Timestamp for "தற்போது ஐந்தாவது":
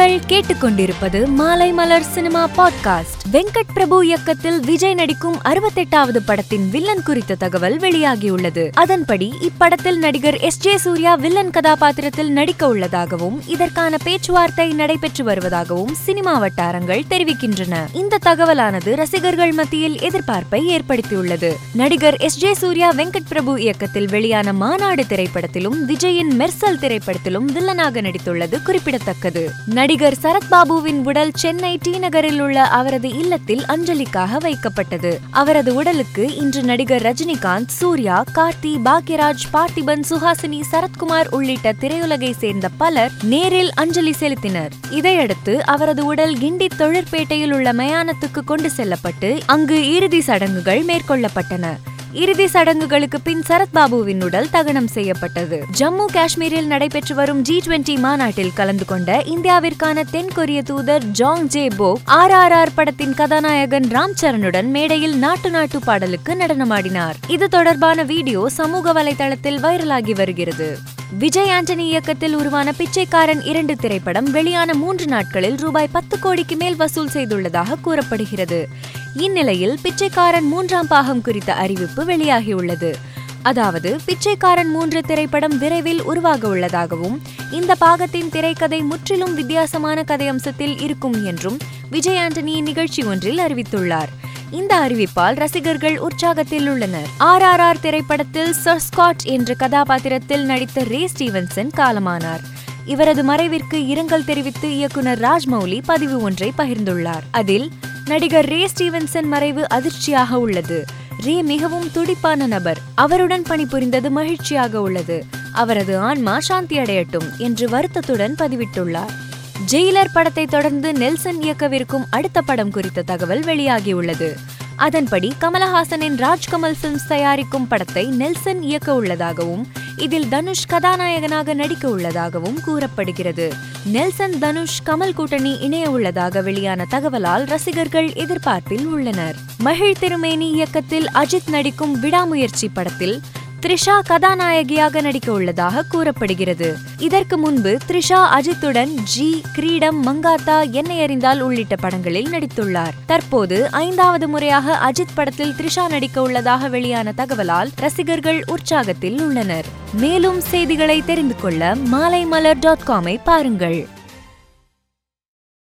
153.06-154.28